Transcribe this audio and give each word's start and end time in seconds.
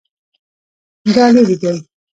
دا 1.13 1.25
لیرې 1.35 1.55
دی؟ 1.61 1.75